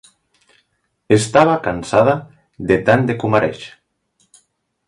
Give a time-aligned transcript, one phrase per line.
[1.17, 2.17] Estava cansada
[2.73, 3.71] de tant de comareig.